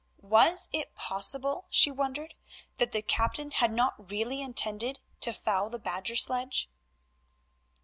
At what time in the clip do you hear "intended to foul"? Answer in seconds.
4.41-5.69